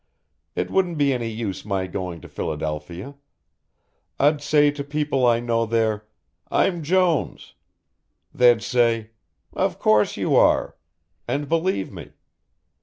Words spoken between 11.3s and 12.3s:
believe me.